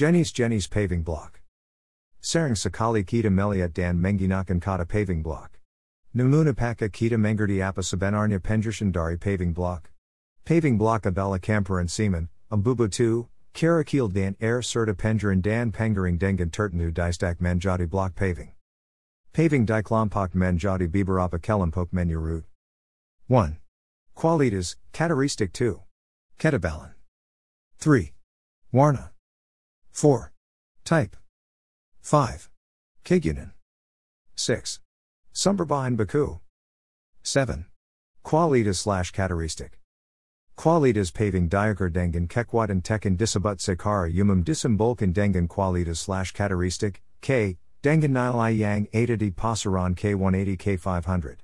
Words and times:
Jenny's 0.00 0.32
Jenny's 0.32 0.66
paving 0.66 1.02
block. 1.02 1.42
Sarang 2.22 2.52
Sakali 2.52 3.04
Kita 3.04 3.26
Meliat 3.26 3.74
Dan 3.74 4.00
Menginakan 4.00 4.58
Kata 4.58 4.86
paving 4.88 5.22
block. 5.22 5.58
Namunapaka 6.16 6.88
Kita 6.88 7.18
Mengerdi 7.18 7.58
Apa 7.58 7.82
Sabenarnya 7.82 8.40
Penjershandari 8.40 9.20
paving 9.20 9.52
block. 9.52 9.90
Paving 10.46 10.78
block 10.78 11.04
Abella 11.04 11.38
Camper 11.38 11.80
and 11.80 11.90
Seaman, 11.90 12.30
Ambubu 12.50 12.88
2, 12.88 13.28
Karakil 13.52 14.10
Dan 14.10 14.36
Air 14.40 14.62
Serta 14.62 14.94
Penjaran 14.94 15.42
Dan 15.42 15.70
Pengering 15.70 16.18
Dengan 16.18 16.48
Tertenu 16.48 16.90
Distak 16.90 17.36
Manjati 17.36 17.86
block 17.86 18.14
paving. 18.14 18.52
Paving 19.34 19.66
Diklompok 19.66 20.30
Manjati 20.30 20.88
Biberapa 20.88 21.38
Kelimpok 21.38 21.92
Menu 21.92 22.18
route. 22.18 22.46
1. 23.26 23.58
Qualitas, 24.16 24.76
Kataristic 24.94 25.52
2. 25.52 25.82
Ketabalan. 26.38 26.94
3. 27.78 28.14
Warna. 28.72 29.09
4. 29.92 30.32
Type. 30.84 31.16
5. 32.02 32.48
Kigunan. 33.04 33.52
6. 34.36 34.80
Sumberbahan 35.32 35.96
Baku. 35.96 36.40
7. 37.22 37.66
Qualitas 38.24 38.76
slash 38.76 39.12
Kataristic. 39.12 39.80
Qualitas 40.56 41.12
paving 41.12 41.48
diaker 41.48 41.88
dengan 41.88 42.28
kekwatan 42.28 42.82
tekan 42.82 43.16
disabut 43.16 43.60
sekara 43.60 44.12
umum 44.12 44.44
disimbolkan 44.44 45.12
dengan 45.12 45.48
qualitas 45.48 45.98
slash 45.98 46.34
Kataristic, 46.34 47.00
K, 47.20 47.56
dengan 47.82 48.12
nilai 48.12 48.58
yang 48.58 48.86
ada 48.92 49.16
di 49.16 49.30
pasaran 49.30 49.94
K180 49.94 50.58
K500. 50.58 51.36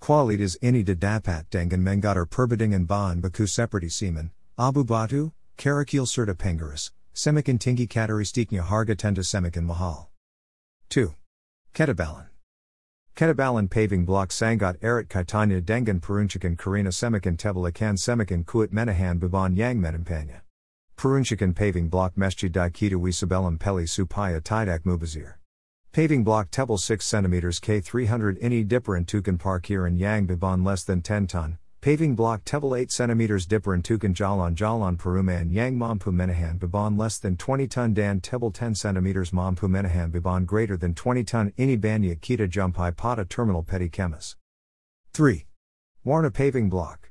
Qualitas 0.00 0.56
ini 0.62 0.82
dapat 0.82 1.50
dengan 1.50 1.82
mengatur 1.82 2.26
perbandingan 2.26 2.86
bahan 2.86 3.22
baku 3.22 3.46
seperti 3.46 3.90
semen, 3.90 4.30
abu 4.58 4.84
batu, 4.84 5.32
karakil 5.58 6.06
serta 6.06 6.34
pengaris, 6.34 6.90
semakin 7.14 7.58
tinggi 7.58 7.86
kataristiknya 7.86 8.62
harga 8.62 8.94
tenda 8.96 9.22
semakin 9.22 9.64
mahal. 9.64 10.10
2. 10.90 11.14
Ketabalan. 11.74 12.26
Ketabalan 13.14 13.68
paving 13.68 14.04
block 14.04 14.30
sangat 14.30 14.80
erat 14.82 15.08
kaitanya 15.08 15.60
dengan 15.60 16.00
peruncukan 16.00 16.56
karina 16.56 16.88
semakin 16.88 17.36
tebalakan 17.36 17.96
semakin 18.00 18.44
kuat 18.44 18.72
menahan 18.72 19.20
beban 19.20 19.54
yang 19.54 19.80
menampanya. 19.80 20.40
Peruncukan 20.96 21.54
paving 21.54 21.88
block 21.88 22.16
masjid 22.16 22.50
di 22.50 22.60
kita 22.70 22.96
wisabelam 22.96 23.58
peli 23.58 23.84
supaya 23.84 24.40
tidak 24.40 24.84
mubazir. 24.84 25.34
Paving 25.92 26.24
block 26.24 26.50
tebel 26.50 26.78
6 26.78 27.04
cm 27.04 27.60
K 27.60 27.82
300 27.82 28.38
ini 28.40 28.64
diperentukan 28.64 29.36
parkiran 29.36 29.98
yang 29.98 30.26
beban 30.26 30.64
less 30.64 30.84
than 30.84 31.02
10 31.02 31.26
ton, 31.28 31.58
Paving 31.82 32.14
block 32.14 32.44
Tebel 32.44 32.70
8 32.70 32.86
cm 32.86 33.48
dipper 33.48 33.76
Tukan 33.82 34.14
Jalan 34.14 34.54
Jalan 34.54 34.96
Peruman 34.96 35.50
Yang 35.50 35.74
Mampu 35.74 36.12
Menahan 36.14 36.56
Biban 36.56 36.96
less 36.96 37.18
than 37.18 37.34
20 37.34 37.66
ton 37.66 37.92
Dan 37.92 38.20
Tebel 38.20 38.52
10 38.52 38.74
cm 38.74 39.32
Mampu 39.32 39.68
Menahan 39.68 40.12
Biban 40.12 40.46
greater 40.46 40.76
than 40.76 40.94
20 40.94 41.24
ton 41.24 41.52
Ini 41.58 41.80
Banya 41.80 42.14
Kita 42.14 42.48
Jumpai 42.48 42.96
Pata 42.96 43.24
Terminal 43.24 43.64
Petty 43.64 43.88
Chemis. 43.88 44.36
3. 45.12 45.44
Warna 46.04 46.30
Paving 46.30 46.70
Block. 46.70 47.10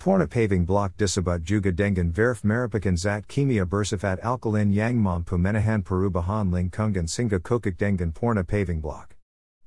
Porna 0.00 0.26
Paving 0.26 0.64
Block 0.64 0.96
Disabut 0.96 1.42
Juga 1.42 1.70
Dengan 1.70 2.10
Verf 2.12 2.40
Maripakan 2.44 2.96
Zat 2.96 3.26
Kimia 3.26 3.66
Bersifat 3.66 4.22
Alkalin 4.22 4.72
Yang 4.72 4.94
Mampu 4.94 5.38
Menahan 5.38 5.84
perubahan 5.84 6.50
lingkungan 6.50 7.06
Singa 7.06 7.38
Kokik 7.40 7.76
Dengan 7.76 8.10
Porna 8.10 8.42
Paving 8.42 8.80
Block. 8.80 9.16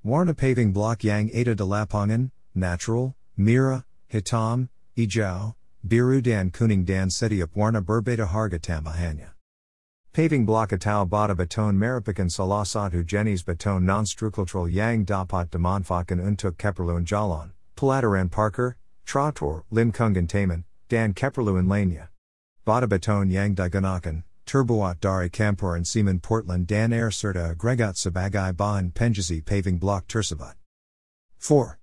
Warna 0.04 0.34
Paving 0.34 0.74
Block 0.74 1.04
Yang 1.04 1.30
Ada 1.32 1.54
de 1.54 1.64
Lapangan, 1.64 2.32
Natural, 2.56 3.14
Mira, 3.38 3.86
Hitam, 4.16 4.70
Ijao, 4.96 5.56
Biru 5.86 6.24
dan 6.24 6.50
Kuning 6.50 6.86
dan 6.86 7.10
Setiap 7.10 7.50
Warna 7.54 7.82
Berbeda 7.82 8.26
Harga 8.26 8.58
Tambahanya. 8.58 9.32
Paving 10.14 10.46
block 10.46 10.70
atau 10.70 11.06
bata 11.06 11.36
beton 11.36 11.76
meripikan 11.76 12.32
salah 12.32 12.64
satu 12.64 13.04
jenis 13.04 13.44
beton 13.44 13.84
non-struktural 13.84 14.72
yang 14.72 15.04
dapat 15.04 15.52
dimanfaatkan 15.52 16.26
untuk 16.26 16.58
keperluan 16.58 17.04
jalan, 17.04 17.52
pelataran 17.76 18.32
parker, 18.32 18.78
trotor, 19.06 19.66
limkungan 19.70 20.30
taman, 20.30 20.64
dan 20.88 21.14
keperluan 21.14 21.68
lainnya. 21.68 22.08
Bata 22.64 22.88
beton 22.88 23.30
yang 23.30 23.54
digunakan, 23.54 24.24
terbuat 24.48 25.02
dari 25.02 25.30
campuran 25.30 25.84
semen 25.84 26.22
Portland 26.22 26.68
dan 26.68 26.94
air 26.94 27.12
serta 27.12 27.52
agregat 27.52 28.00
sebagai 28.00 28.56
bahan 28.56 28.94
penjasi 28.94 29.44
paving 29.44 29.78
block 29.78 30.08
tersebut. 30.08 30.56
4. 31.38 31.76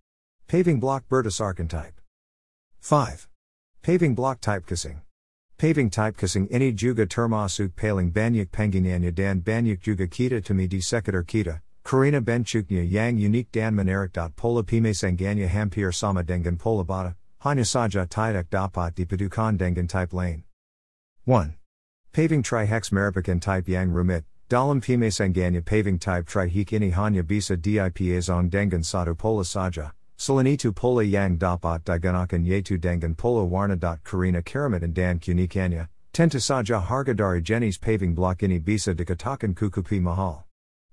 Paving 0.49 0.81
block 0.81 1.05
berdasarkan 1.11 1.69
type. 1.69 2.02
5. 2.83 3.29
Paving 3.83 4.17
block 4.17 4.41
typecasing. 4.41 5.03
Paving 5.57 5.89
typecasing 5.89 6.51
ini 6.51 6.75
juga 6.75 7.07
termasuk 7.07 7.77
paling 7.77 8.11
banyak 8.11 8.51
penggunaannya 8.51 9.15
dan 9.15 9.41
banyak 9.41 9.79
juga 9.79 10.11
kita 10.11 10.43
tumi 10.43 10.67
di 10.67 10.83
sekitar 10.83 11.23
kita, 11.23 11.63
karena 11.85 12.21
bentuknya 12.21 12.83
yang 12.83 13.17
unique 13.17 13.53
dan 13.53 13.77
menarik. 13.79 14.19
Pola 14.35 14.65
pemasangannya 14.65 15.47
hampir 15.47 15.95
sama 15.95 16.25
dengan 16.25 16.59
pola 16.59 16.83
bata, 16.83 17.15
hanya 17.47 17.63
saja 17.63 18.03
tidak 18.03 18.51
dapat 18.51 18.99
dipadukan 18.99 19.57
dengan 19.57 19.87
type 19.87 20.13
lain. 20.13 20.43
1. 21.25 21.55
Paving 22.11 22.43
trihex 22.43 22.91
merupakan 22.91 23.39
type 23.39 23.69
yang 23.69 23.95
rumit, 23.95 24.25
dalam 24.49 24.83
pemasangannya 24.83 25.63
paving 25.65 26.01
type 26.01 26.27
trihek 26.27 26.75
ini 26.75 26.91
hanya 26.91 27.23
bisa 27.23 27.55
dipasangan 27.55 28.51
dengan 28.51 28.83
satu 28.83 29.15
pola 29.15 29.47
saja, 29.47 29.95
Selenitu 30.23 30.73
pola 30.73 31.03
yang 31.03 31.37
dapat 31.37 31.83
digunakan 31.83 32.47
yaitu 32.47 32.79
dengan 32.79 33.13
pola 33.17 33.43
warna. 33.43 33.75
Karina 34.05 34.41
Karamat 34.41 34.95
dan 34.95 35.19
kunikanya, 35.19 35.89
tentu 36.15 36.39
saja 36.39 36.81
harga 36.81 37.13
dari 37.13 37.43
jenis 37.43 37.77
paving 37.81 38.15
block 38.15 38.39
ini 38.47 38.63
bisa 38.63 38.95
dikatakan 38.95 39.53
kukupi 39.53 40.01
mahal. 40.01 40.47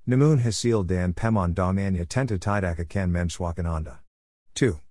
Namun 0.08 0.42
hasil 0.42 0.82
dan 0.88 1.14
pemandangannya 1.14 2.10
tentu 2.10 2.42
tidak 2.42 2.82
akan 2.82 3.14
menswakan 3.14 3.70
anda. 3.70 4.00
2. 4.56 4.82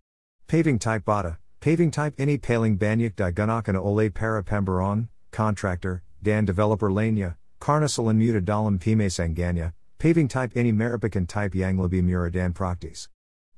Paving 0.47 0.78
type 0.78 1.05
bata, 1.05 1.38
paving 1.59 1.91
type 1.91 2.15
ini 2.15 2.38
paling 2.38 2.78
banyak 2.78 3.16
digunakan 3.16 3.75
oleh 3.75 4.09
para 4.15 4.41
pemborong, 4.44 5.09
contractor, 5.32 6.05
dan 6.22 6.47
developer 6.47 6.93
lainnya, 6.93 7.34
karena 7.59 7.91
muda 8.15 8.38
dalam 8.38 8.78
pemasangannya, 8.78 9.75
paving 9.99 10.28
type 10.28 10.55
ini 10.55 10.70
merupakan 10.70 11.26
type 11.26 11.59
yang 11.59 11.75
lebih 11.75 12.06
murah 12.06 12.31
dan 12.31 12.55
praktis. 12.55 13.10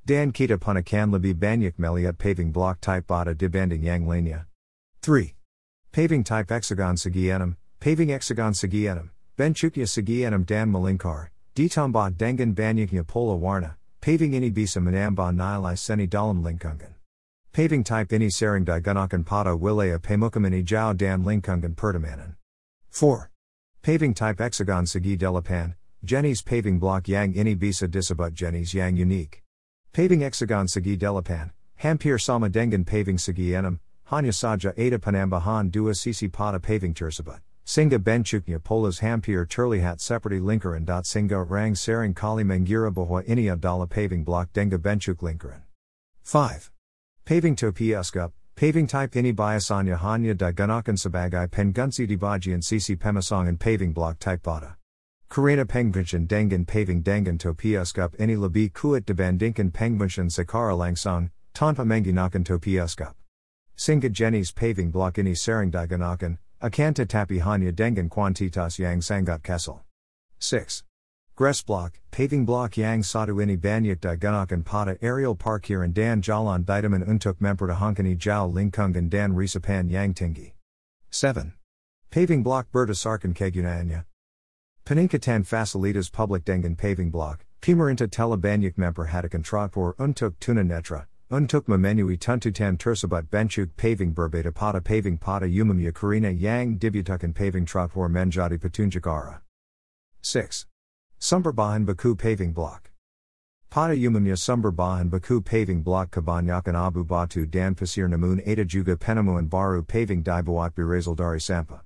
Dan 0.05 0.33
kita 0.33 0.57
punakan 0.57 1.13
lebih 1.13 1.37
banyak 1.37 1.77
melihat 1.77 2.17
paving 2.17 2.51
block 2.51 2.81
type 2.81 3.05
bata 3.05 3.37
dibanding 3.37 3.85
yang 3.85 4.07
lainnya. 4.09 4.47
3. 5.01 5.33
Paving 5.91 6.23
type 6.23 6.49
hexagon 6.49 6.97
segi 6.97 7.29
enam, 7.29 7.57
paving 7.79 8.09
hexagon 8.09 8.53
bentuknya 9.37 9.85
segi 9.85 10.25
enam 10.25 10.43
dan 10.43 10.71
melingkar, 10.71 11.29
ditambah 11.55 12.17
dengan 12.17 12.53
banyaknya 12.53 13.05
pola 13.05 13.37
warna, 13.37 13.77
paving 14.01 14.33
ini 14.33 14.49
bisa 14.49 14.81
menambah 14.81 15.33
nilai 15.33 15.77
seni 15.77 16.07
dalam 16.07 16.41
lingkungan. 16.41 16.95
Paving 17.53 17.83
type 17.83 18.09
ini 18.13 18.31
sering 18.31 18.65
digunakan 18.65 19.25
pada 19.25 19.57
wilayah 19.57 19.99
pemukiman 19.99 20.53
hijau 20.53 20.97
dan 20.97 21.23
lingkungan 21.23 21.75
pertemanan. 21.75 22.37
4. 22.89 23.29
Paving 23.81 24.13
type 24.13 24.39
hexagon 24.39 24.85
segi 24.85 25.17
delapan, 25.17 25.75
Jenny's 26.05 26.41
paving 26.41 26.79
block 26.79 27.07
yang 27.07 27.33
ini 27.33 27.53
bisa 27.53 27.89
disebut 27.89 28.33
Jenny's 28.33 28.73
yang 28.73 28.95
unique. 28.95 29.40
Paving 29.93 30.21
hexagon 30.21 30.67
segi 30.67 30.97
delapan, 30.97 31.51
hampir 31.75 32.17
sama 32.17 32.49
dengan 32.49 32.85
paving 32.85 33.17
segi 33.17 33.51
enam, 33.51 33.77
hanya 34.07 34.31
saja 34.31 34.71
ada 34.79 34.97
penambahan 34.97 35.69
dua 35.69 35.91
sisi 35.91 36.31
pada 36.31 36.61
paving 36.61 36.93
tersebut, 36.93 37.41
Singa 37.65 37.99
bentuknya 37.99 38.63
polas 38.63 38.99
hampir 38.99 39.45
terlihat 39.45 39.99
seperti 39.99 40.39
lingkaran. 40.39 40.87
Singa 41.03 41.43
rang 41.43 41.75
sering 41.75 42.13
kali 42.13 42.45
mengira 42.45 42.89
bahwa 42.89 43.21
ini 43.27 43.51
adalah 43.51 43.85
paving 43.85 44.23
block 44.23 44.53
dengan 44.53 44.79
bentuk 44.79 45.19
lingkaran. 45.19 45.63
5. 46.23 46.71
Paving 47.25 47.57
topi 47.57 47.91
eskup, 47.91 48.31
paving 48.55 48.87
type 48.87 49.11
ini 49.11 49.33
biasanya 49.33 49.97
hanya 49.99 50.33
digunakan 50.33 50.95
sebagai 50.95 51.51
pengganti 51.51 52.07
di 52.07 52.15
bagian 52.15 52.63
sisi 52.63 52.95
pemasangan 52.95 53.59
paving 53.59 53.91
block 53.91 54.19
type 54.19 54.41
bata. 54.41 54.80
Karena 55.31 55.63
Pengbunchan 55.63 56.27
dengan 56.27 56.67
paving 56.67 57.03
dengan 57.03 57.39
topiaskup 57.39 58.19
ini 58.19 58.35
lebih 58.35 58.73
kuat 58.75 59.07
dibandingkan 59.07 59.71
Pengbunchan 59.71 60.27
secara 60.27 60.75
langsung, 60.75 61.31
tanpa 61.55 61.87
menggunakan 61.87 62.43
topiaskup. 62.43 63.15
Sehingga 63.79 64.11
Jenny's 64.11 64.51
paving 64.51 64.91
block 64.91 65.15
ini 65.15 65.31
sering 65.31 65.71
digunakan, 65.71 66.35
akan 66.59 66.91
tetapi 66.91 67.39
hanya 67.39 67.71
dengan 67.71 68.11
kuantitas 68.11 68.75
yang 68.75 68.99
sangat 68.99 69.39
kecil. 69.39 69.79
6. 70.43 70.83
Gres 71.39 71.63
block, 71.63 71.95
paving 72.11 72.43
block 72.43 72.75
yang 72.75 72.99
satu 72.99 73.39
ini 73.39 73.55
banyak 73.55 74.03
digunakan 74.03 74.59
pada 74.67 74.99
aerial 74.99 75.39
parkiran 75.39 75.95
dan 75.95 76.19
jalan 76.19 76.67
vitamin 76.67 77.07
untuk 77.07 77.39
mempertahankan 77.39 78.03
hijau 78.03 78.51
lingkungan 78.51 79.07
dan 79.07 79.31
resapan 79.31 79.87
yang 79.87 80.11
tinggi. 80.11 80.51
7. 81.07 81.55
Paving 82.11 82.43
block 82.43 82.67
berdasarkan 82.75 83.31
kegunaannya, 83.31 84.10
Peningkatan 84.91 85.47
Fasilitas 85.47 86.11
public 86.11 86.43
dengan 86.43 86.75
paving 86.75 87.11
block, 87.11 87.45
pemerintah 87.61 88.11
telah 88.11 88.35
banyak 88.35 88.75
memperhatikan 88.75 89.41
traktor 89.41 89.95
untuk 89.95 90.37
tuna 90.41 90.63
netra, 90.63 91.07
Untuk 91.31 91.67
Mamenui 91.67 92.19
Tuntutan 92.19 92.77
Tursabat 92.77 93.29
Benchuk 93.29 93.69
Paving 93.77 94.13
Burbeta 94.13 94.53
Pata 94.53 94.81
Paving 94.81 95.17
Pata 95.17 95.45
Umumya 95.45 95.93
Karina 95.93 96.29
Yang 96.29 96.77
Dibyatukan 96.77 97.33
Paving 97.33 97.65
Trotwar 97.65 98.09
Menjadi 98.09 98.59
Patunjakara. 98.59 99.39
6. 100.23 100.65
Sumberbahan 101.21 101.85
Baku 101.85 102.13
Paving 102.13 102.51
Block. 102.51 102.91
Pada 103.71 103.95
Umumya 103.95 104.35
Sumberbahan 104.35 105.09
Baku 105.09 105.39
Paving 105.39 105.83
Block 105.83 106.11
Kabanyakan 106.11 106.75
Abu 106.75 107.05
Batu 107.05 107.45
Dan 107.45 107.75
Pasir 107.75 108.09
Namun 108.09 108.45
Ada 108.45 108.65
Juga 108.65 108.97
Penamuan 108.97 109.47
Baru 109.47 109.87
Paving 109.87 110.21
Dibuat 110.21 110.75
Birazal 110.75 111.15
Dari 111.15 111.39
Sampa. 111.39 111.79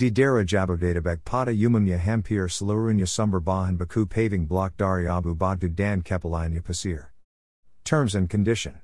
Di 0.00 0.08
Dara 0.08 0.46
Jabodetabek 0.46 1.24
Pada 1.26 1.54
Umumya 1.54 1.98
Hampir 1.98 2.48
Selurunya 2.48 3.04
Sumberbahan 3.04 3.76
Baku 3.76 4.06
Paving 4.06 4.46
Block 4.46 4.74
Dari 4.78 5.06
Abu 5.06 5.34
Batu 5.34 5.68
Dan 5.68 6.00
Kepalanya 6.00 6.64
Pasir. 6.64 7.12
Terms 7.84 8.14
and 8.14 8.30
condition. 8.30 8.80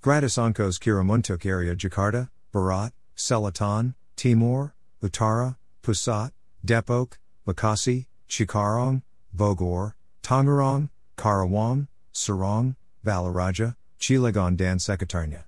Gratis 0.00 0.38
Onkos 0.38 0.78
Kiramuntuk 0.78 1.44
area 1.44 1.74
Jakarta, 1.74 2.28
Berat, 2.52 2.92
Selatan, 3.16 3.94
Timur, 4.14 4.74
Utara, 5.02 5.56
Pusat, 5.82 6.30
Depok, 6.64 7.18
Bekasi, 7.44 8.06
Cikarang, 8.28 9.02
Bogor, 9.36 9.94
Tangerang, 10.22 10.88
Karawang, 11.16 11.88
Serang, 12.14 12.76
Balaraja, 13.04 13.74
Cilegon 13.98 14.56
dan 14.56 14.78
Sekitarnya. 14.78 15.46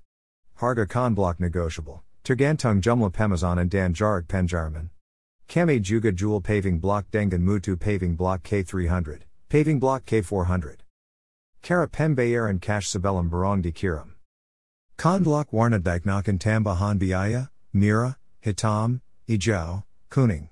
Harga 0.59 0.89
Khan 0.89 1.15
block 1.15 1.39
negotiable. 1.39 2.03
Tergantung 2.23 2.81
Jumla 2.81 3.11
Pemazon 3.11 3.59
and 3.59 3.69
Dan 3.69 3.95
Jarak 3.95 4.27
Penjarman. 4.27 4.89
Kami 5.47 5.79
Juga 5.79 6.11
Jewel 6.11 6.39
Paving 6.39 6.79
Block 6.79 7.05
Dengan 7.11 7.41
Mutu 7.41 7.79
Paving 7.79 8.15
Block 8.15 8.43
K300, 8.43 9.21
Paving 9.49 9.79
Block 9.79 10.05
K400. 10.05 10.77
Kara 11.63 11.87
Pembayer 11.87 12.47
and 12.47 12.61
Cash 12.61 12.89
Sabellum 12.89 13.29
Barong 13.29 13.61
di 13.61 13.71
Kiram. 13.71 14.11
Konblok 14.99 15.47
Warna 15.51 15.79
Diknakan 15.79 16.37
Tambahan 16.37 16.99
Biaya, 16.99 17.49
Mira, 17.73 18.17
Hitam, 18.45 19.01
Ijao, 19.27 19.83
Kuning. 20.11 20.49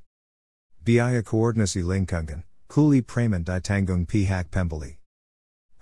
Biaya 0.83 1.21
Koordinasi 1.21 1.83
Lingkungan, 1.83 2.43
Kuli 2.67 3.03
Praman 3.03 3.43
Ditangung 3.43 4.07
Pihak 4.07 4.49
Pembali. 4.49 4.97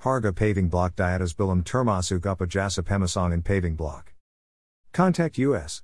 Harga 0.04 0.36
Paving 0.36 0.68
Block 0.68 0.98
Diatas 0.98 1.34
Bilam 1.34 1.64
Termasuk 1.64 2.20
Uppa 2.20 2.46
Jasa 2.46 2.84
Pemasong 2.84 3.34
and 3.34 3.46
Paving 3.46 3.76
Block. 3.76 4.14
Contact 4.98 5.38
US. 5.38 5.84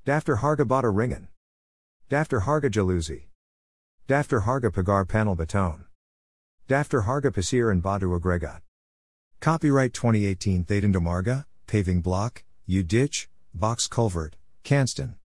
Dafter 0.05 0.39
Harga 0.39 0.65
Bada 0.65 0.93
Ringen. 0.93 1.27
Dafter 2.09 2.41
Harga 2.41 2.69
Jaluzi. 2.69 3.23
Dafter 4.07 4.43
Harga 4.43 4.71
Pagar 4.71 5.07
Panel 5.07 5.35
Beton. 5.35 5.85
Dafter 6.69 7.03
Harga 7.03 7.33
Pasir 7.33 7.69
and 7.69 7.83
Badu 7.83 8.17
Agregat. 8.17 8.61
Copyright 9.41 9.93
2018 9.93 10.63
Thadendamarga, 10.63 11.43
Paving 11.67 11.99
Block, 11.99 12.45
U 12.67 12.83
Ditch, 12.83 13.27
Box 13.53 13.89
Culvert, 13.89 14.35
Canston. 14.63 15.15